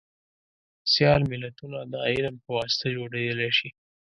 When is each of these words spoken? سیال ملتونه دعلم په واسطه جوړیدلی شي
سیال 0.91 1.21
ملتونه 1.31 1.79
دعلم 1.93 2.35
په 2.43 2.49
واسطه 2.57 2.87
جوړیدلی 2.95 3.49
شي 3.57 3.69